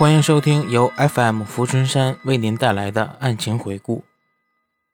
[0.00, 4.02] 欢迎收听由 FM 浮春山为您带来的案情回顾。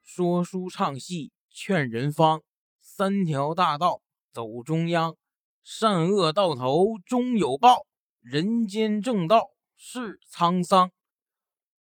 [0.03, 2.43] 说书唱戏劝人方，
[2.81, 4.01] 三条大道
[4.33, 5.15] 走中央，
[5.63, 7.87] 善恶到头终有报，
[8.21, 10.91] 人间正道是沧桑。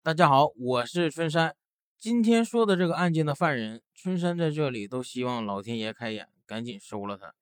[0.04, 1.56] 大家好，我是春山。
[1.98, 7.34] 今天说的这个案件的犯人，春山在这里都希望老天爷开眼，赶紧收了他。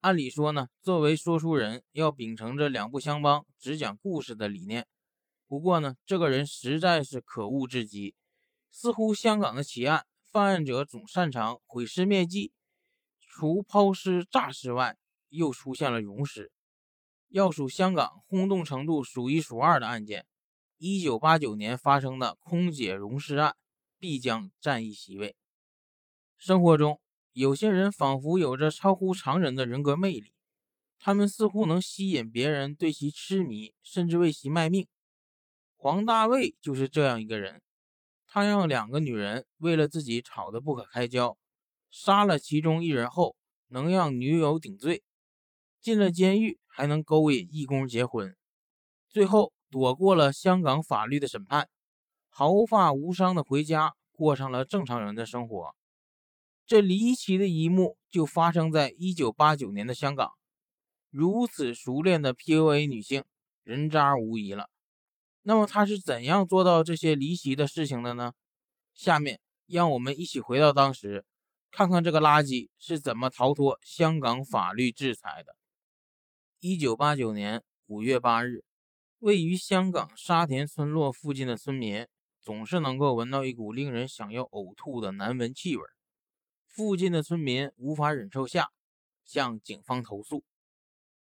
[0.00, 4.84] 按理说呢，作为说书人，要秉承着两不相帮、只讲故事的理念。
[5.52, 8.14] 不过呢，这个人实在是可恶至极。
[8.70, 12.54] 似乎香港的奇案，犯案者总擅长毁尸灭迹，
[13.20, 14.96] 除抛尸诈尸外，
[15.28, 16.50] 又出现了溶尸。
[17.28, 20.24] 要数香港轰动程度数一数二的案件，
[20.78, 23.54] 一九八九年发生的空姐溶尸案
[23.98, 25.36] 必将占一席位。
[26.38, 26.98] 生活中。
[27.34, 30.32] 有些人仿佛有着超乎常人的人格魅力，
[30.98, 34.88] 他们似乎能吸引别人对其痴迷，甚至为其卖命。
[35.82, 37.60] 黄大卫就是这样一个人，
[38.28, 41.36] 他让两个女人为了自己吵得不可开交，
[41.90, 43.34] 杀了其中一人后，
[43.66, 45.02] 能让女友顶罪，
[45.80, 48.36] 进了监狱还能勾引义工结婚，
[49.08, 51.68] 最后躲过了香港法律的审判，
[52.28, 55.74] 毫发无伤的回家，过上了正常人的生活。
[56.64, 60.30] 这离奇的一幕就发生在一九八九年的香港。
[61.10, 63.24] 如此熟练的 PUA 女性，
[63.64, 64.70] 人渣无疑了。
[65.42, 68.32] 那么他是怎样做到这些离奇的事情的呢？
[68.94, 71.24] 下面让我们一起回到当时，
[71.70, 75.56] 看看这个垃圾是怎么逃脱香港法律制裁的。
[76.60, 78.62] 一九八九年五月八日，
[79.18, 82.06] 位于香港沙田村落附近的村民
[82.40, 85.82] 总是能够闻到一股令人想要呕吐的难闻气味。
[86.68, 88.70] 附近的村民无法忍受下，
[89.24, 90.44] 向警方投诉，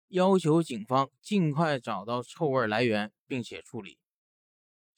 [0.09, 3.97] 要求警方尽快找到臭味来源，并且处理。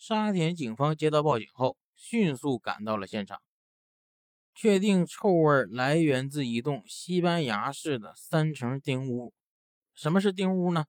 [0.06, 3.42] 沙田警方接到报警后，迅速赶到了现场，
[4.54, 9.34] 确定臭味来源自一栋西班牙式的三层丁屋。
[9.94, 10.88] 什么是丁屋呢？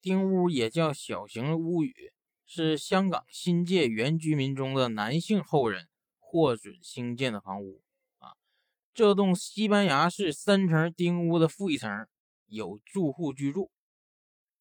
[0.00, 1.94] 丁屋也叫小型屋宇，
[2.46, 7.82] 是香港新界原居民中的男性后人获准兴建的房屋。
[8.16, 8.32] 啊
[8.94, 12.06] 这栋西班牙式三层丁屋的负一层
[12.46, 13.70] 有住户居住，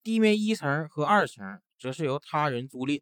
[0.04, 3.02] 地面一层和二层则是由他人租赁。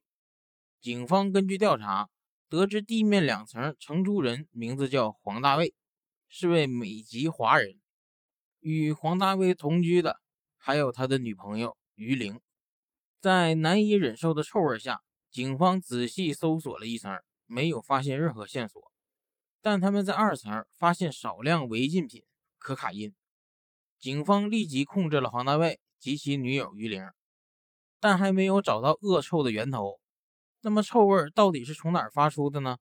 [0.82, 2.10] 警方根据调查
[2.48, 5.74] 得知，地面两层承租人名字叫黄大卫，
[6.30, 7.78] 是位美籍华人。
[8.62, 10.22] 与黄大卫同居的
[10.58, 12.40] 还有他的女朋友于玲。
[13.20, 17.14] 在难以忍受的臭味下，警方仔细搜索了一层，
[17.46, 18.82] 没有发现任何线索。
[19.62, 22.24] 但他们在二层发现少量违禁品
[22.58, 23.14] 可卡因，
[24.00, 27.06] 警方立即控制了黄大卫及其女友于玲，
[28.00, 29.99] 但还没有找到恶臭的源头。
[30.62, 32.78] 那么臭味到底是从哪儿发出的呢？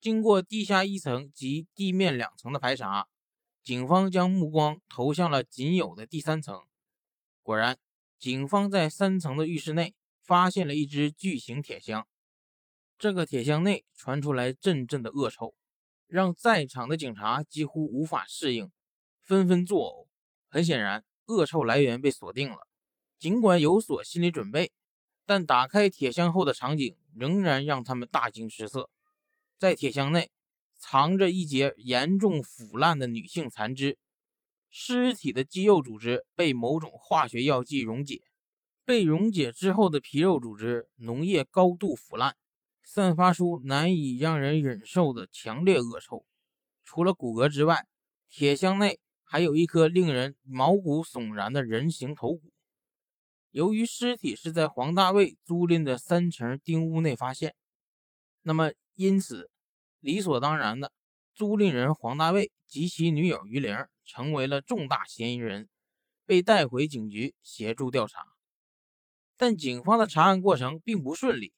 [0.00, 3.08] 经过地下一层及地面两层的排查，
[3.62, 6.62] 警方将目光投向了仅有的第三层。
[7.42, 7.78] 果然，
[8.18, 12.06] 警方在三层的浴室内发现了一只巨型铁箱，
[12.98, 15.54] 这个铁箱内传出来阵阵的恶臭。
[16.06, 18.70] 让在场的警察几乎无法适应，
[19.22, 20.06] 纷纷作呕。
[20.48, 22.68] 很显然，恶臭来源被锁定了。
[23.18, 24.70] 尽管有所心理准备，
[25.26, 28.90] 但打开铁箱后的场景仍然让他们大惊失色。
[29.58, 30.30] 在铁箱内
[30.76, 33.98] 藏着一截严重腐烂的女性残肢，
[34.70, 38.22] 尸体的肌肉组织被某种化学药剂溶解，
[38.84, 42.36] 被溶解之后的皮肉组织脓液高度腐烂。
[42.86, 46.26] 散发出难以让人忍受的强烈恶臭。
[46.84, 47.86] 除了骨骼之外，
[48.28, 52.52] 铁箱内还有一颗令人毛骨悚然的人形头骨。
[53.54, 57.54] 由于尸体是在黄大卫租赁的三层丁屋内发现，
[58.42, 59.48] 那么因此
[60.00, 60.92] 理所当然的，
[61.36, 65.68] 租赁人黄大卫及其女友于玲成为了重大嫌疑人，
[66.26, 68.26] 被带回警局协助调查。
[69.36, 71.52] 但警方的查案过程并不顺利。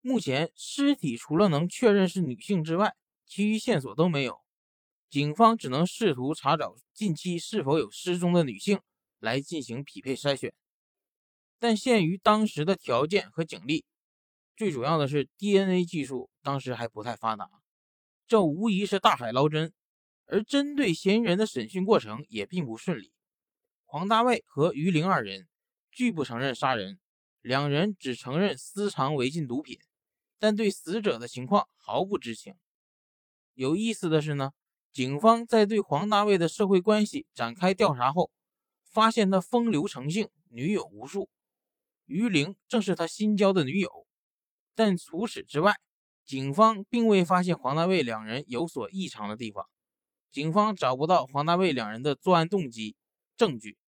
[0.00, 4.40] 目前，尸体除了能确认是女性之外，其余线索都没有。
[5.08, 8.80] 警方只能试图查找近期是否有失踪的女性
[9.20, 10.52] 来进行匹配筛选，
[11.58, 13.84] 但限于当时的条件和警力，
[14.56, 17.50] 最主要的是 DNA 技术当时还不太发达，
[18.26, 19.72] 这无疑是大海捞针。
[20.30, 23.12] 而针对嫌疑人的审讯过程也并不顺利。
[23.86, 25.48] 黄大卫和于玲二人
[25.90, 27.00] 拒不承认杀人，
[27.40, 29.78] 两人只承认私藏违禁毒品。
[30.38, 32.54] 但对死者的情况毫不知情。
[33.54, 34.52] 有意思的是呢，
[34.92, 38.30] 警方在对黄大卫的社会关系展开调查后，
[38.84, 41.30] 发现他风流成性，女友无数。
[42.08, 44.06] 于玲正是他新交的女友。
[44.74, 45.76] 但除此之外，
[46.24, 49.66] 警方并未发现黄大卫两人有所异常的地方。
[50.30, 52.96] 警方找不到黄大卫两人的作案动机、
[53.36, 53.78] 证据，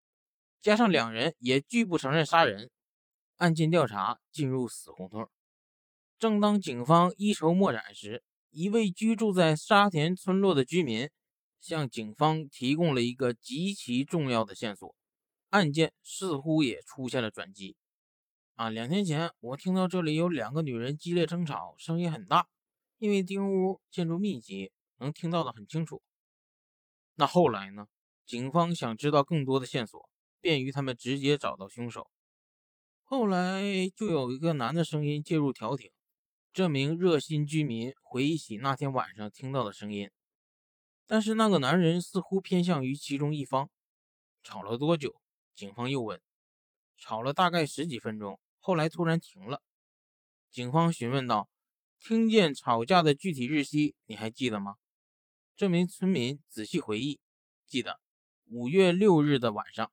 [0.60, 2.70] 加上两人也拒不承认杀人，
[3.36, 5.28] 案件调查进入死胡同。
[6.18, 11.08] 正当警方一筹莫展时，一位居住在沙田村落的居民
[11.60, 14.94] 向警方提供了一个极其重要的线索，
[15.50, 17.76] 案件似乎也出现了转机。
[18.60, 22.46] 啊，两天前我听到这里有两个女人激烈争吵，声音很大，
[22.98, 26.02] 因为丁屋建筑密集，能听到的很清楚。
[27.14, 27.86] 那后来呢？
[28.26, 30.06] 警方想知道更多的线索，
[30.42, 32.10] 便于他们直接找到凶手。
[33.02, 33.62] 后来
[33.96, 35.90] 就有一个男的声音介入调停。
[36.52, 40.10] 这名热心居民回忆起那天晚上听到的声音，
[41.06, 43.70] 但是那个男人似乎偏向于其中一方。
[44.42, 45.18] 吵了多久？
[45.54, 46.20] 警方又问。
[46.98, 48.38] 吵了大概十几分钟，
[48.70, 49.60] 后来突然停了。
[50.48, 51.48] 警方询问道
[51.98, 54.76] ：“听见吵架的具体日期你还记得吗？”
[55.58, 57.18] 这名村民仔细回忆，
[57.66, 57.98] 记得
[58.44, 59.90] 五月六日的晚上。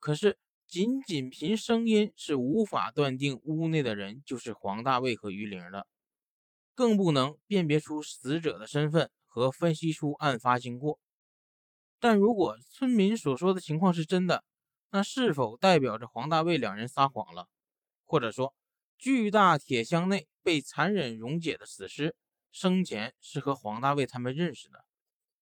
[0.00, 0.38] 可是。
[0.66, 5.86] 仅仅凭声音是无法断定屋内的人就是黄大卫和于玲的，
[6.74, 10.98] 更不能辨别出死者的身份和分析出案发经过。
[12.00, 14.42] 但如果村民所说的情况是真的，
[14.90, 17.46] 那是否代表着黄大卫两人撒谎了？
[18.14, 18.54] 或者说，
[18.96, 22.14] 巨大铁箱内被残忍溶解的死尸
[22.52, 24.84] 生前是和黄大卫他们认识的？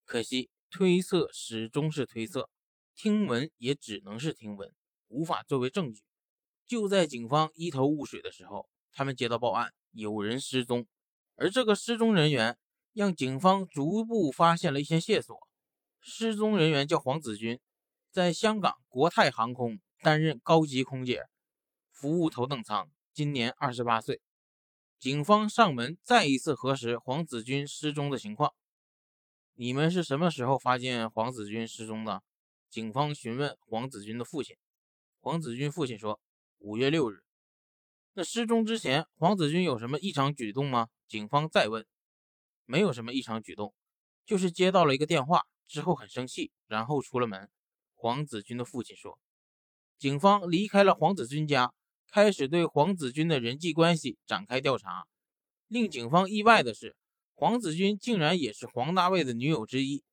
[0.05, 2.49] 可惜，推测始终是推测，
[2.95, 4.73] 听闻也只能是听闻。
[5.07, 6.01] 无法作为证据。
[6.65, 10.87] 就在警方一头雾水的时候，他们接到报案，有人失踪。
[11.35, 12.57] 而这个失踪人员
[12.93, 15.37] 让警方逐步发现了一些线索。
[15.99, 17.59] 失踪人员叫黄子君，
[18.09, 21.27] 在香港国泰航空担任高级空姐，
[22.03, 24.19] 服务头等舱，今年二十八岁。
[24.99, 28.53] 警方上门再一次核实黄子君失踪的情况。
[29.53, 32.21] 你们是什么时候发现黄子君失踪的？
[32.69, 34.57] 警方询问黄子君的父亲。
[35.21, 36.19] 黄子君父亲说
[36.59, 37.23] ：“五月六日，
[38.15, 41.87] 那失踪之前，黄子君有什么异常举动吗？”警方再问
[42.67, 43.73] ：“没有什么异常举动，
[44.25, 47.49] 就是接到了一个电话之后很生气，然后出了门。”
[47.95, 49.17] 黄子君的父亲说
[49.97, 51.73] ：“警方离开了黄子君家，
[52.13, 55.07] 开始对黄子君的人际关系展开调查。
[55.67, 56.95] 令警方意外的是，
[57.33, 60.03] 黄子君竟然也是黄大卫的女友之一。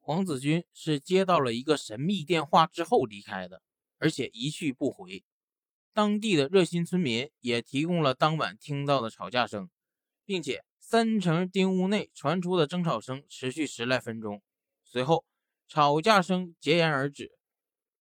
[0.00, 3.62] 黄子君是接到了一个神秘电话之后离开的。”
[3.98, 5.22] 而且一去不回，
[5.92, 9.70] 当地的热心村民也提供了当晚听到的吵架声，
[10.24, 14.42] 并且三层丁屋内传出的争吵声持续十来分钟，
[14.82, 15.24] 随后
[15.68, 17.38] 吵架声戛然而止。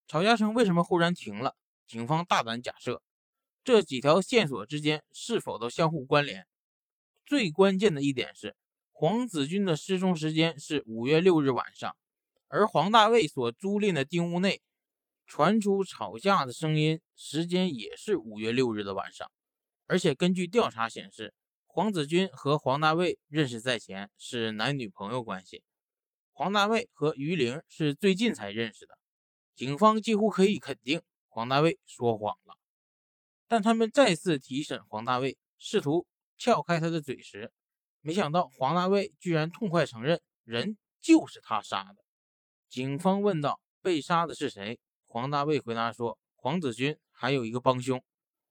[0.07, 1.55] 吵架声为什么忽然停了？
[1.85, 3.03] 警方大胆假设，
[3.63, 6.45] 这几条线索之间是否都相互关联？
[7.25, 8.55] 最关键的一点是，
[8.91, 11.95] 黄子君的失踪时间是五月六日晚上，
[12.47, 14.61] 而黄大卫所租赁的丁屋内。
[15.25, 19.31] 传出吵架的声音，时间也是五月六日的晚上，
[19.87, 21.33] 而且根据调查显示，
[21.65, 25.63] 黄子君和黄大卫认识在前，是男女朋友关系。
[26.33, 28.97] 黄大卫和于玲是最近才认识的，
[29.55, 32.57] 警方几乎可以肯定黄大卫说谎了。
[33.47, 37.51] 但他们再次提审黄大卫，试图撬开他的嘴时，
[38.01, 42.03] 没想到黄大卫居然痛快承认，人就是他杀的。
[42.69, 48.03] 警方问道：“被杀的是谁？”黄大卫回答说：“黄子君还有一个帮凶，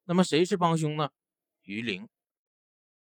[0.04, 1.10] 那么谁是帮凶呢？”
[1.62, 2.08] 于玲。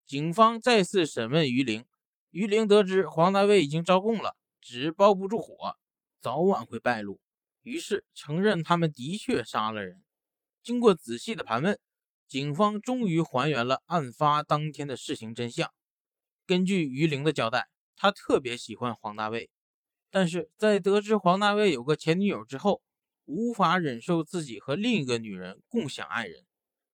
[0.07, 1.85] 警方再次审问于玲，
[2.31, 5.76] 于玲得知黄大卫已经招供了，纸包不住火，
[6.21, 7.21] 早晚会败露，
[7.62, 10.03] 于是承认他们的确杀了人。
[10.71, 11.77] 经过仔细的盘问，
[12.29, 15.69] 警方终于还原了案发当天的事情真相。
[16.47, 19.50] 根据于玲的交代，他特别喜欢黄大卫，
[20.12, 22.83] 但是在得知黄大卫有个前女友之后。
[23.27, 26.45] 无法忍受自己和另一个女人共享爱人，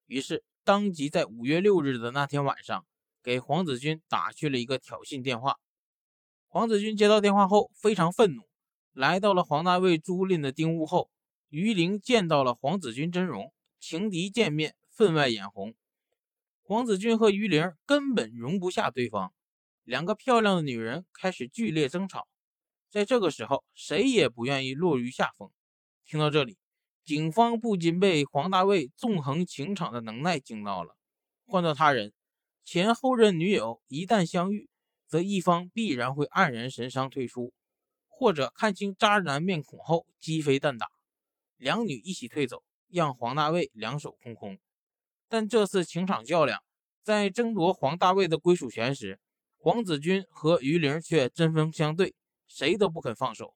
[0.06, 2.86] 于是当即在五月六日的那天晚上，
[3.22, 5.58] 给黄子君打去了一个挑衅电话。
[6.46, 8.42] 黄子君接到电话后非常愤怒，
[8.92, 11.10] 来到了黄大卫租赁的丁屋后，
[11.48, 13.50] 于玲见到了黄子君真容，
[13.88, 15.76] 情敌见面，分外眼红。
[16.60, 19.32] 黄子君和于玲根本容不下对方，
[19.84, 22.26] 两个漂亮的女人开始剧烈争吵。
[22.90, 25.52] 在这个时候，谁也不愿意落于下风。
[26.04, 26.58] 听到这里，
[27.04, 30.96] 警方不禁被黄大卫纵横情场的能耐惊到了。
[31.46, 32.12] 换做他人，
[32.64, 34.68] 前后任女友一旦相遇，
[35.06, 37.54] 则一方必然会黯然神伤退出，
[38.08, 40.88] 或者看清渣男面孔后鸡飞蛋打。
[41.56, 44.58] 两女一起退走，让黄大卫两手空空，
[45.28, 46.62] 但这次情场较量，
[47.02, 49.20] 在争夺黄大卫的归属权时，
[49.56, 52.14] 黄子君和于玲却针锋相对，
[52.46, 53.54] 谁都不肯放手。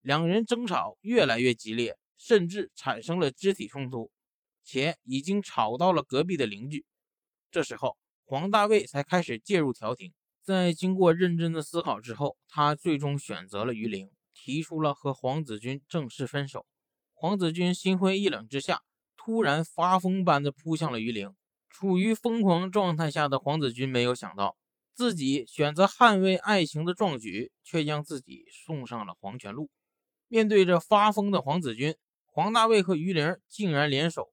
[0.00, 4.10] 两人争吵越来越激烈，甚至产生了肢体冲突，
[4.64, 6.84] 且已经吵到了隔壁的邻居。
[7.50, 10.12] 这时候，黄大卫才开始介入调停。
[10.42, 16.64] 在经过认真的思考之后，他最终选择了于玲，提出了和黄子君正式分手。
[17.20, 18.84] 黄子君心灰意冷之下，
[19.16, 21.34] 突然发疯般的扑向了于玲。
[21.68, 24.56] 处于疯狂状态下的黄子君没有想到，
[24.94, 29.68] 自己选择捍卫爱情的壮举，却将自己送上了黄泉路。
[30.28, 34.32] 面对着发疯的黄子君，黄大卫和于玲竟然联手，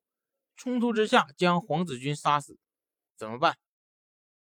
[0.56, 2.60] 冲突之下将黄子君杀死。
[3.18, 3.58] 怎么办？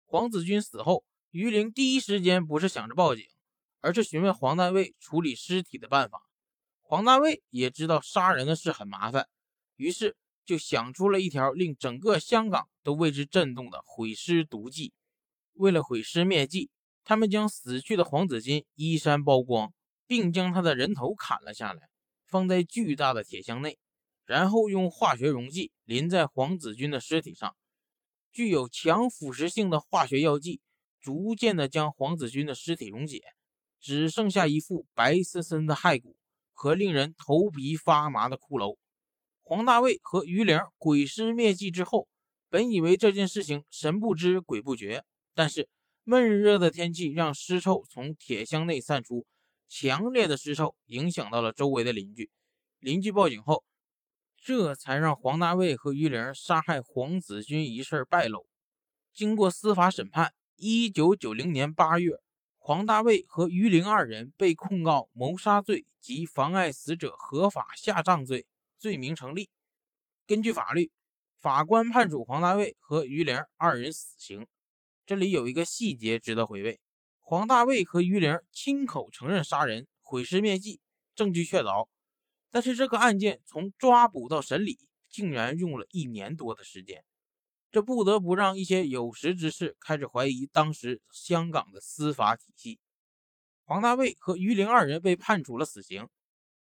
[0.06, 1.04] 黄子君死后。
[1.32, 3.26] 于玲第一时间不是想着报警，
[3.82, 6.22] 而是询问黄大卫处理尸体的办法。
[6.92, 9.30] 黄大卫也知道杀人的事很麻烦，
[9.78, 14.92] 于是就想出了一条令整个香港都为之震动的毁尸毒计。
[15.54, 16.70] 为了毁尸灭迹，
[17.06, 19.72] 他们将死去的黄子君衣衫剥光，
[20.06, 21.88] 并将他的人头砍了下来，
[22.28, 23.80] 放在巨大的铁箱内，
[24.26, 27.56] 然后用化学溶剂淋在黄子君的尸体上。
[28.34, 30.60] 具有强腐蚀性的化学药剂。
[31.00, 33.22] 逐渐的将黄子君的尸体溶解，
[33.80, 36.18] 只剩下一副白森森的骸骨
[36.62, 38.78] 和令人头皮发麻的骷髅。
[39.42, 42.08] 黄大卫和于玲毁尸灭迹之后，
[42.50, 45.04] 本以为这件事情神不知鬼不觉，
[45.34, 45.68] 但是
[46.04, 49.26] 闷热的天气让尸臭从铁箱内散出，
[49.68, 52.30] 强烈的尸臭影响到了周围的邻居。
[52.78, 53.64] 邻居报警后，
[54.38, 58.46] 这才让黄大卫和于玲杀害黄子君一事败露。
[59.12, 60.32] 经过司法审判。
[60.58, 62.20] 一九九零年八月，
[62.64, 68.46] 黄大卫和于玲二人被控告谋杀罪及妨碍死者合法下葬罪，
[68.78, 69.50] 罪名成立。
[70.28, 70.92] 根据法律，
[71.40, 74.46] 法官判处黄大卫和于玲二人死刑。
[75.08, 76.80] 这里有一个细节值得回味：
[77.20, 80.80] 黄大卫和于玲亲口承认杀人、毁尸灭迹，
[81.16, 81.88] 证据确凿。
[82.52, 87.04] 但是这个案件从抓捕到审理，竟然用了一年多的时间。
[87.72, 92.80] 这不得不让一些有识之士开始怀疑当时香港的司法体系。
[93.64, 96.10] 黄大卫和于玲二人被判处了死刑。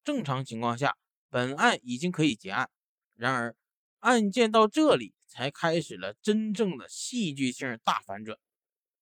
[0.04, 0.98] 正常情况下，
[1.30, 2.72] 本案已经可以结案。
[3.14, 3.56] 然而，
[4.00, 8.40] 案件到这里才开始了真正的戏剧性大反转。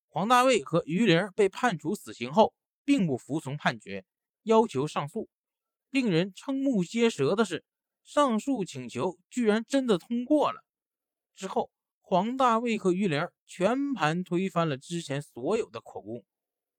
[0.09, 4.03] 黄大卫和于玲被判处死刑后，并不服从判决，
[4.41, 5.29] 要求上诉。
[5.89, 7.63] 令人瞠目结舌的是，
[8.03, 10.65] 上诉请求居然真的通过了。
[11.33, 11.71] 之后。
[12.05, 16.25] 黄大卫和于玲全盘推翻了之前所有的口供，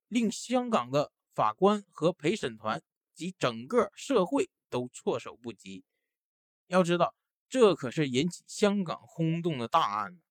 [0.07, 2.81] 令香港的法官和陪审团
[3.15, 5.83] 及整个社会都措手不及。
[6.67, 7.15] 要知道，
[7.49, 10.21] 这可是引起香港轰动的大案。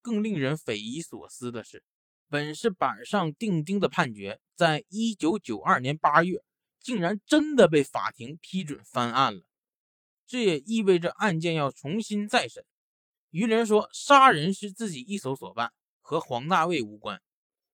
[0.00, 1.82] 更令人匪夷所思的是，
[2.28, 6.42] 本是板上钉钉的判决，在一九九二年八月，
[6.80, 9.42] 竟然真的被法庭批准翻案了。
[10.26, 12.64] 这也意味着案件要重新再审。
[13.32, 15.72] 于玲说：“杀人是自己一手所办，
[16.02, 17.22] 和黄大卫无关，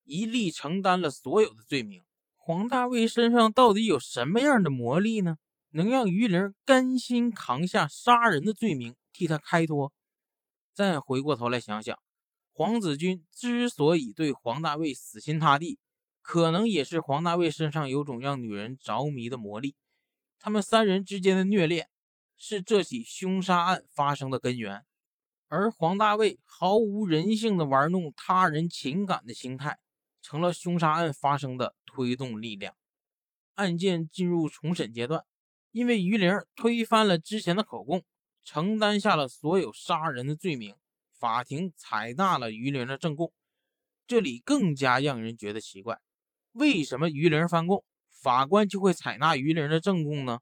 [0.05, 2.03] 一力承担了所有的罪名。
[2.37, 5.35] 黄大卫身上到底有什么样的魔力呢？
[5.71, 9.91] 能让于玲甘心扛下杀人的罪名，替他开脱？
[10.73, 11.99] 再回过头来想想，
[12.53, 15.77] 黄子君之所以对黄大卫死心塌地，
[16.21, 19.75] 可能也是黄大卫身上有种让女人着迷的魔力。
[20.39, 21.89] 他们三人之间的虐恋，
[22.37, 24.85] 是这起凶杀案发生的根源。”
[25.49, 29.79] 而黄大卫毫无人性的玩弄他人情感的心态，
[30.21, 32.75] 成了凶杀案发生的推动力量。
[33.55, 35.25] 案件进入重审阶段，
[35.71, 38.03] 因为于玲推翻了之前的口供，
[38.43, 40.75] 承担下了所有杀人的罪名，
[41.17, 43.33] 法庭采纳了于玲的证供。
[44.05, 45.99] 这里更加让人觉得奇怪：
[46.51, 50.39] 为什么于玲翻供，法官就会采纳于玲的证供呢？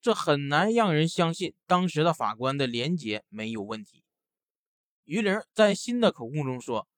[0.00, 4.03] 这很难让人相信当时的法官的廉洁没有问题。
[5.04, 6.88] 于玲在新的口供中说，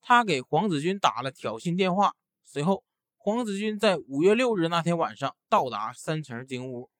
[0.00, 2.14] 他给黄子君打了挑衅电话。
[2.44, 2.84] 随后，
[3.16, 6.90] 黄子君在五月六日那天晚上到达三层丁屋，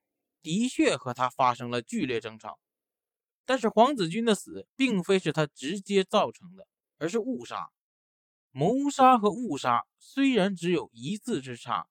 [0.42, 2.58] 的确和他发生了剧烈争吵。
[3.44, 6.66] 但是，黄子君的死并非是他直接造成的，
[6.99, 7.70] 而是误杀。
[8.50, 11.87] 谋杀和误杀虽然只有一字之差，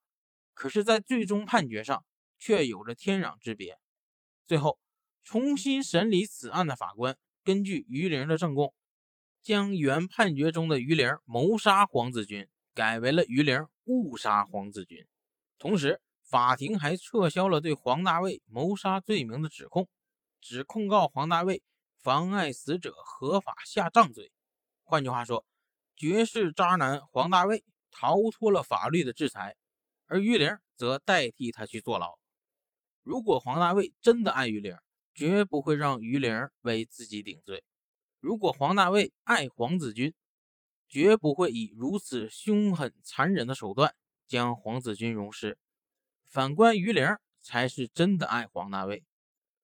[0.53, 2.03] 可是，在最终判决上
[2.37, 3.79] 却有着天壤之别。
[4.45, 4.77] 最后，
[5.23, 7.17] 重新审理此案的法官。
[7.45, 8.73] 根据于玲的证供，
[9.43, 15.05] 将原判决中的于玲谋杀黄子君改为了于玲误杀黄子君。
[15.59, 19.87] 同时，法庭还撤销了对黄大卫谋杀罪名的指控，
[20.41, 21.61] 只控告黄大卫
[22.01, 24.31] 妨碍死者合法下葬罪。
[24.83, 25.45] 换句话说，
[25.95, 29.55] 绝世渣男黄大卫逃脱了法律的制裁，
[30.07, 32.17] 而于玲则代替他去坐牢。
[33.03, 34.75] 如果黄大卫真的爱于玲，
[35.15, 37.61] 绝不会让于玲为自己顶罪；
[38.19, 40.13] 如果黄大卫爱黄子君，
[40.89, 43.95] 绝不会以如此凶狠残忍的手段
[44.27, 45.57] 将黄子君溶尸。
[46.27, 47.07] 反观于玲，
[47.41, 49.05] 才是真的爱黄大卫。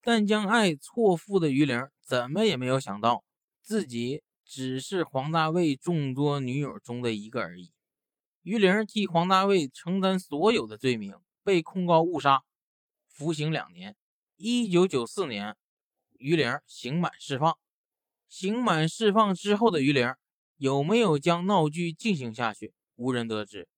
[0.01, 3.23] 但将爱错付的于玲，怎么也没有想到
[3.61, 7.73] 自己只是黄大卫众多女友中的一个而已。
[8.41, 12.41] 于玲替黄大卫承担所有的罪名，被控告误杀，
[13.09, 13.95] 服刑两年。
[14.43, 15.55] 一九九四年，
[16.17, 17.59] 于玲刑满释放。
[18.27, 20.15] 刑满释放之后的于玲，
[20.57, 23.69] 有没有将闹剧进行下去，无人得知。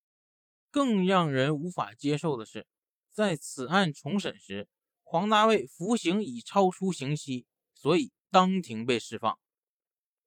[0.72, 2.65] 更让人无法接受的是，
[3.12, 4.70] 在此案重审时。
[5.01, 9.38] 黄大卫服刑已超出刑期，所以当庭被释放。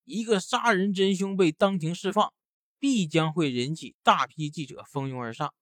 [0.05, 2.35] 一个杀人真凶被当庭释放，
[2.78, 5.55] 必将会引起大批记者蜂拥而上。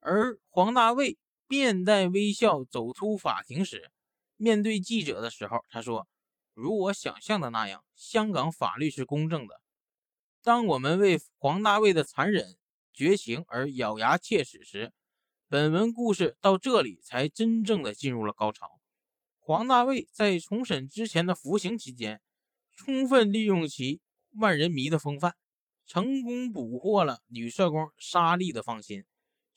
[0.00, 3.90] 而黄大卫面带微笑走出法庭时，
[4.38, 6.08] 面对记者的时候，他说
[6.54, 9.60] ：“如我想象的那样，香港法律是公正的。
[10.42, 12.56] 当我们为黄大卫的残忍
[12.94, 14.94] 绝情而咬牙切齿时。”
[15.50, 18.80] 本文故事到这里才真正的进入了高潮。
[19.38, 22.20] 黄大卫在重审之前的服刑期间，
[22.76, 24.02] 充分利用其
[24.32, 25.36] 万人迷的风范，
[25.86, 29.06] 成功捕获了女社工沙莉的芳心。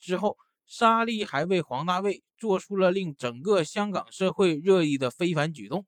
[0.00, 0.38] 之后，
[0.74, 5.84] 沙莉还为黄大卫做出了令整个香港社会热议的非凡举动。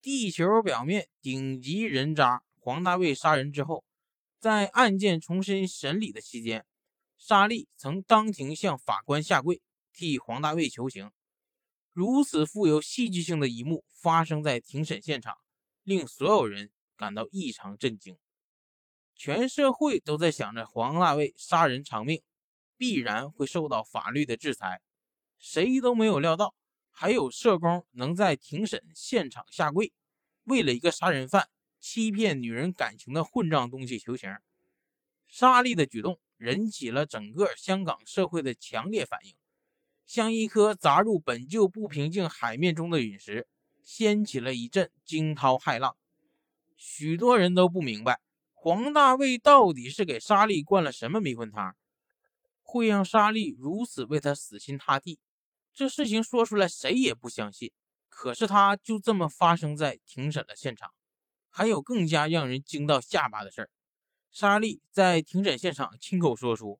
[0.00, 3.84] 地球表面顶级人渣黄大卫杀人之后，
[4.38, 6.64] 在案件重新审理的期间。
[7.18, 9.60] 沙莉曾当庭向法官下跪，
[9.92, 11.10] 替黄大卫求情。
[11.92, 15.36] 如此富有戏剧性的一幕发生在庭审现场，
[15.82, 18.16] 令所有人感到异常震惊。
[19.14, 22.22] 全社会都在想着黄大卫杀人偿命，
[22.80, 24.80] 必然会受到法律的制裁。
[25.38, 26.54] 谁都没有料到，
[26.90, 29.92] 还有社工能在庭审现场下跪，
[30.44, 34.34] 为了一个杀人犯欺骗女人感情的混账东西求情。
[35.28, 36.18] 沙莉的举动。
[36.42, 39.34] 引起了整个香港社会的强烈反应，
[40.06, 43.46] 像一颗砸入本就不平静海面中的陨石，
[43.82, 45.98] 掀起了一阵惊涛骇浪。
[46.78, 48.20] 许多人都不明白，
[48.54, 51.76] 黄大卫到底是给沙莉灌了什么迷魂汤，
[52.70, 55.18] 会让沙莉如此为他死心塌地。
[55.72, 57.72] 这事情说出来谁也不相信，
[58.08, 60.92] 可是他就这么发生在庭审的现场。
[61.52, 63.70] 还有更加让人惊到下巴的事儿。
[64.30, 66.78] 沙莉在庭审现场亲口说出，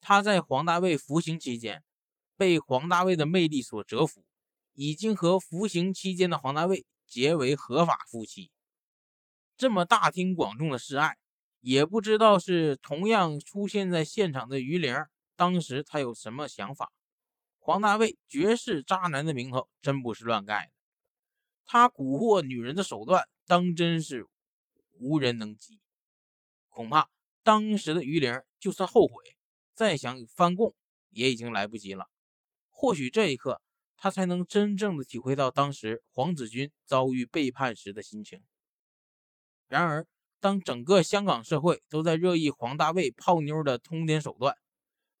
[0.00, 1.84] 她在黄大卫服刑期间
[2.34, 4.24] 被黄大卫的魅力所折服，
[4.72, 8.50] 已经和服刑期间的黄大卫结为合法夫妻。
[9.54, 11.18] 这么大庭广众的示爱，
[11.60, 14.94] 也不知道是同样出现在现场的于玲，
[15.36, 16.92] 当时他有什么想法？
[17.58, 20.72] 黄大卫绝世渣男的名头真不是乱盖的，
[21.64, 24.26] 他蛊惑女人的手段当真是
[24.98, 25.80] 无人能及。
[26.68, 27.08] 恐怕
[27.42, 29.36] 当时的于玲就算后悔，
[29.74, 30.74] 再想翻供
[31.10, 32.08] 也已经来不及了。
[32.70, 33.60] 或许这一刻，
[33.96, 38.42] 他才能真正的体会到当时黄子君遭遇背叛时的心情。
[39.66, 40.06] 然而，
[40.38, 44.56] 当整个香港社会都在热议黄大卫泡妞的通奸手段，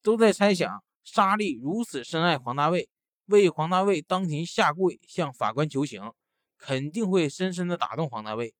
[0.06, 2.88] 都在猜想沙莉如此深爱黄大卫，
[3.24, 6.12] 为黄大卫当庭下跪向法官求情，
[6.56, 8.54] 肯定会深深的打动黄大卫，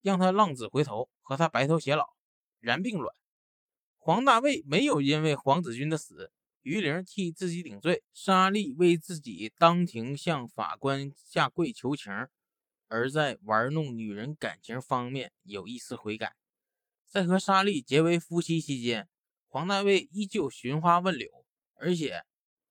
[0.00, 2.14] 让他浪子回头，和他白头偕老。
[2.60, 3.14] 然并卵，
[3.98, 12.10] 黄大卫没有因为黄子君的死，于玲替自己顶罪，沙莉为自己当庭向法官下跪求情，
[12.88, 16.34] 而在玩弄女人感情方面有一丝悔改。
[17.06, 19.10] 在和沙莉结为夫妻期间，
[19.52, 21.28] 黄大卫依旧寻花问柳，
[21.74, 22.22] 而且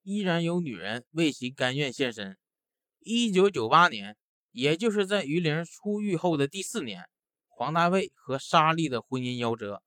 [0.02, 2.38] 依然有女人为其甘愿献身。
[3.00, 4.16] 一九九八年，
[4.52, 7.10] 也就是在于玲出狱后的第四年。
[7.50, 9.84] 黄大卫和沙莉的婚姻夭折。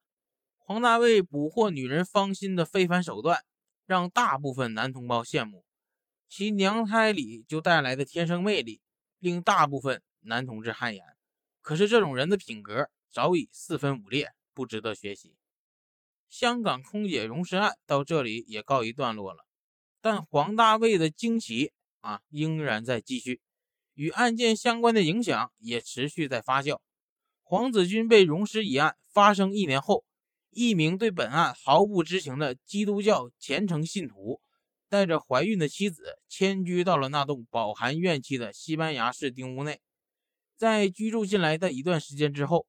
[0.58, 3.42] 黄大卫捕获女人芳心的非凡手段，
[3.86, 5.64] 让大部分男同胞羡慕。
[6.28, 8.82] 其娘胎里就带来的天生魅力，
[9.18, 11.02] 令大部分男同志汗颜。
[11.62, 15.34] 可是这种人的品格早已四分五裂，不值得学习。
[16.32, 19.44] 香港空姐容尸案到这里也告一段落了，
[20.00, 23.42] 但黄大卫的惊奇啊，仍然在继续，
[23.92, 26.80] 与案件相关的影响也持续在发酵。
[27.42, 30.06] 黄子君被容尸一案发生一年后，
[30.48, 34.40] 一名对本案毫不知情的基督教虔诚信徒，
[34.88, 39.82] 带着怀孕的妻子迁居到了那栋饱含怨气的西班牙式丁屋内。
[40.56, 42.66] 在居住进来的一段时间之后，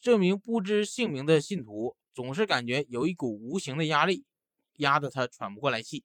[0.00, 4.24] 这名不知姓名的信徒总是感觉有一股无形的压力，
[4.74, 6.04] 压得他喘不过来气。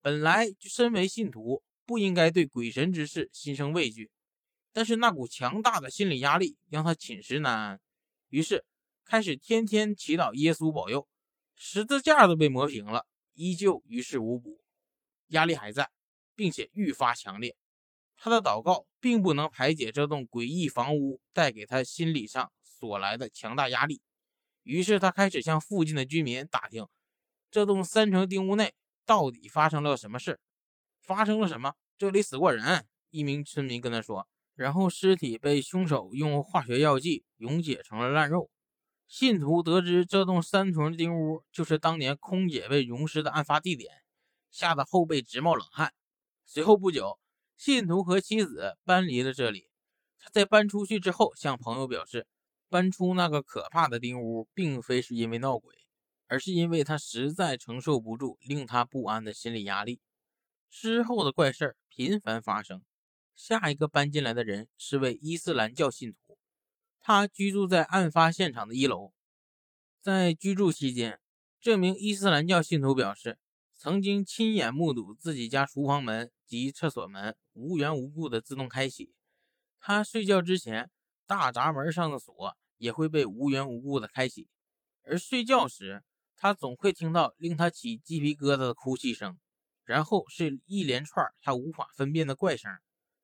[0.00, 4.10] 本来就身为信徒，不应该对鬼神之事心生畏惧，
[4.72, 7.80] 但是那股强大的心理压力让他寝食难安，
[8.28, 8.64] 于是
[9.04, 11.06] 开始天天祈祷耶稣保佑。
[11.54, 14.60] 十字架都被磨平了，依旧于事无补，
[15.28, 15.90] 压力还在，
[16.34, 17.54] 并且愈发强烈。
[18.16, 24.00] 他的祷告并不能排解这栋诡异房屋带给他心理上所来的强大压力，
[24.64, 26.88] 于是他开始向附近的居民打听，
[27.50, 28.74] 这栋三层丁屋内
[29.06, 30.40] 到底发生了什么事？
[31.00, 31.74] 发生了什么？
[31.96, 32.86] 这里死过人？
[33.10, 34.26] 一名村民跟他说。
[34.54, 38.50] 然后尸体被凶手用化学药剂溶解成了烂肉。
[39.06, 44.02] 信徒得知这栋三层丁屋就是当年空姐被溶尸的案发地点，
[44.50, 45.92] 吓得后背直冒冷汗。
[46.44, 47.18] 随后不久。
[47.56, 49.68] 信徒和妻子搬离了这里。
[50.18, 52.26] 他在搬出去之后，向朋友表示，
[52.68, 55.74] 搬出那个可怕的丁屋，并非是因为闹鬼，
[56.26, 60.00] 而是因为他实在承受不住令他不安的心理压力。
[60.70, 62.82] 之后的怪事频繁发生。
[63.34, 66.38] 下一个搬进来的人是位伊斯兰教信徒，
[67.00, 69.12] 他居住在案发现场的一楼。
[70.00, 71.18] 在居住期间，
[71.60, 73.38] 这名伊斯兰教信徒表示，
[73.74, 76.30] 曾经亲眼目睹自己家厨房门。
[76.46, 79.14] 及厕所门无缘无故的自动开启，
[79.80, 80.90] 他睡觉之前，
[81.26, 84.48] 大闸门上的锁也会被无缘无故的开启，
[85.02, 86.02] 而睡觉时，
[86.36, 89.38] 他总会听到令他起鸡皮疙瘩的哭泣声，
[89.84, 92.70] 然后是一连串他无法分辨的怪声，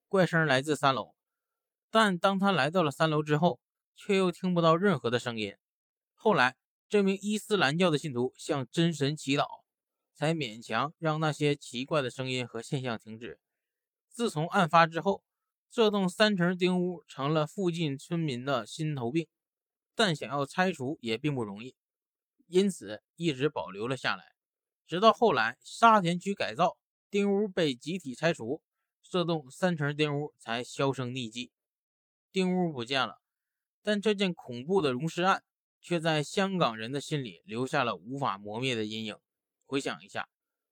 [0.08, 1.14] 怪声来自三楼，
[1.90, 3.60] 但当他来到了三楼之后，
[3.96, 5.56] 却又听不到任何的声音。
[6.14, 6.56] 后来，
[6.88, 9.60] 这名伊斯兰教的信徒向真神祈祷。
[10.12, 13.40] 才勉强让那些奇怪的声音和现象停止。
[14.10, 15.24] 自从案发之后，
[15.72, 19.28] 这栋三层丁屋成了附近村民的心头病，
[19.94, 21.76] 但想要拆除也并不容易，
[22.48, 24.24] 因此一直保留了下来。
[24.88, 26.76] 直到后来沙田区改造，
[27.08, 28.60] 丁屋被集体拆除，
[29.00, 31.52] 这栋三层丁屋才销声匿迹。
[32.32, 33.20] 丁屋不见了，
[33.80, 35.44] 但这件恐怖的溶尸案
[35.80, 39.16] 却在香港人的心里留下了无法磨灭的阴影。
[39.66, 40.28] 回想一下，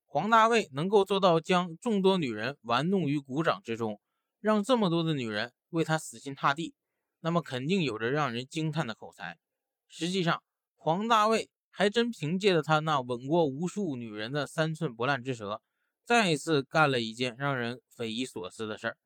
[0.06, 4.00] 黄大卫能够做到将众多女人玩弄于股掌之中，
[4.40, 6.74] 让这么多的女人为他死心塌地，
[7.20, 9.38] 那么肯定有着让人惊叹的口才。
[9.88, 10.42] 实际上，
[10.76, 15.62] 黄大卫还真凭借着他那吻过无数女人的三寸不烂之舌，
[16.04, 18.96] 再一次干了一件让人匪夷所思的事儿。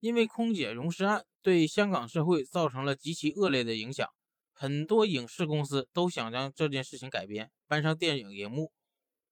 [0.00, 4.08] 因为空姐容尸案对香港社会造成了极其恶劣的影响，
[4.52, 8.72] 很多影视公司都想将这件事情改编，搬上电影荧幕。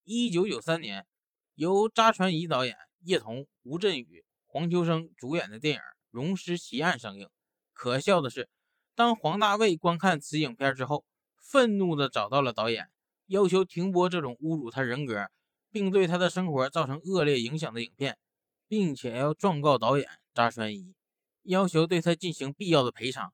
[0.05, 1.07] 一九九三年，
[1.55, 7.29] 由查传仪导演、叶童、吴镇宇、黄秋生主演的电影《荣尸奇案》上映。
[7.73, 8.49] 可笑的是，
[8.97, 11.05] 当黄大卫观看此影片之后，
[11.41, 12.91] 愤怒地找到了导演，
[13.27, 15.31] 要求停播这种侮辱他人格，
[15.71, 18.19] 并对他的生活造成恶劣影响的影片，
[18.67, 20.97] 并且要状告导演查传仪，
[21.45, 23.33] 要求对他进行必要的赔偿。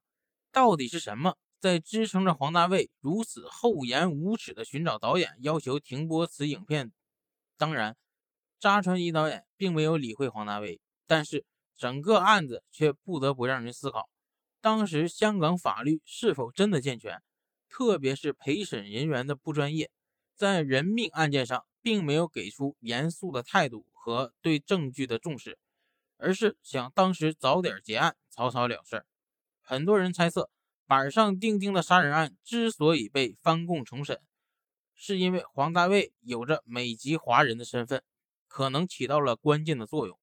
[0.51, 1.35] 到底是什么？
[1.59, 6.91] 在支撑着黄大卫如此厚颜无耻的寻找导演，要求停播此影片。
[7.57, 7.97] 当然，
[8.59, 14.09] 扎川一导演并没有理会黄大卫，但是整个案子却不得不让人思考：
[14.61, 17.23] 当时香港法律是否真的健全？
[17.69, 19.89] 特别是陪审人员的不专业，
[20.35, 25.57] 在人命案件上并没有给出严肃的态度和对证据的重视，
[26.17, 29.05] 而是想当时早点结案，草草了事。
[29.61, 30.49] 很多人猜测。
[30.89, 34.21] 板上钉钉的杀人案之所以被翻供重审，
[34.95, 38.01] 是因为黄大卫有着美籍华人的身份，
[38.47, 40.17] 可能起到了关键的作用。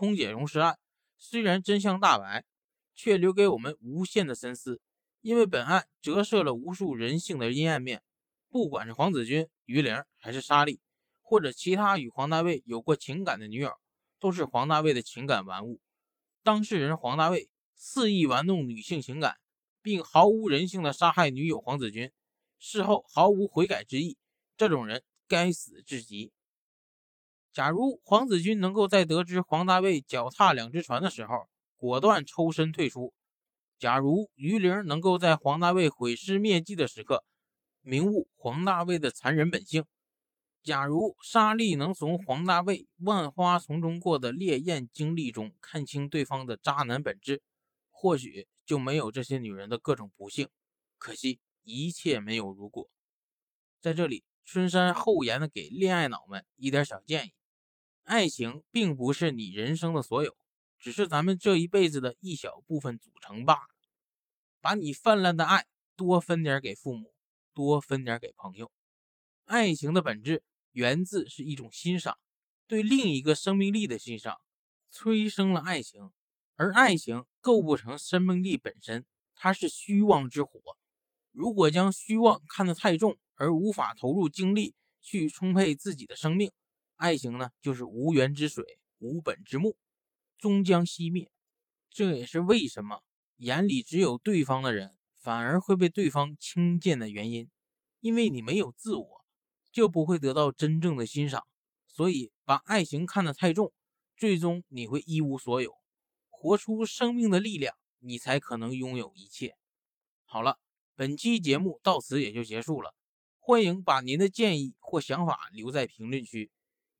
[0.00, 0.78] 空姐容尸案
[1.18, 2.46] 虽然真相大白，
[2.94, 4.80] 却留给我们无限的深思，
[5.20, 8.02] 因为本案折射了无数人性的阴暗面。
[8.48, 10.80] 不管是黄子君、于玲，还是莎莉，
[11.20, 13.74] 或者其他与黄大卫有过情感的女友，
[14.18, 15.82] 都是黄大卫的情感玩物。
[16.42, 19.36] 当事人黄大卫肆意玩弄女性情感。
[19.82, 22.10] 并毫无人性的杀害女友黄子君，
[22.58, 24.18] 事后毫无悔改之意，
[24.54, 26.32] 这种人该死至极。
[27.52, 33.12] 假如黄子君能够在得知黄大卫脚踏两只船的时候果断抽身退出；
[33.78, 37.24] 假如于玲能够在黄大卫毁尸灭迹的时刻
[37.80, 39.82] 明悟黄大卫的残忍本性；
[40.62, 47.42] 假如莎莉能从黄大卫万花丛中过的烈焰经历中看清对方的渣男本质，
[47.90, 48.46] 或许。
[48.66, 50.48] 就没有这些女人的各种不幸，
[50.96, 52.88] 可惜一切没有如果。
[53.80, 57.32] 在这里，春山厚颜的给恋爱脑们一点小建议：
[58.10, 60.36] 爱情并不是你人生的所有，
[60.80, 63.68] 只是咱们这一辈子的一小部分组成罢了。
[64.60, 67.14] 把你泛滥的爱多分点给父母，
[67.54, 68.72] 多分点给朋友。
[69.44, 70.42] 爱情的本质
[70.72, 72.18] 源自是一种欣赏，
[72.66, 74.40] 对另一个生命力的欣赏，
[74.90, 76.10] 催生了爱情。
[76.56, 80.60] 而爱情构不成生命力本身，它是虚妄之火。
[81.30, 86.50] 如果将虚妄看得太重，而无法投入精力去充沛自己的生命，
[87.00, 89.78] 爱情呢，就是无源之水，无本之木，
[90.36, 91.32] 终将熄灭。
[91.88, 93.02] 这也是为什么
[93.38, 97.48] 眼里只有对方的人，反而会被对方轻贱的原因。
[98.00, 99.24] 因为你没有自我，
[99.72, 101.46] 就不会得到真正的欣赏。
[101.88, 103.72] 所以，把爱情看得太重，
[104.14, 105.74] 最终你会一无所有。
[106.28, 109.56] 活出生命的力量，你才可能拥有一切。
[110.24, 110.58] 好了，
[110.94, 112.94] 本期节目到此也就结束了。
[113.38, 116.50] 欢迎把您的建议或想法留在评论区，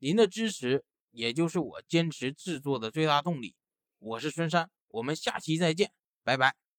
[0.03, 3.55] 您的支持也就是我坚持制作的最大动力。
[3.99, 5.93] 我是孙山，我们下期再见，
[6.25, 6.70] 拜拜。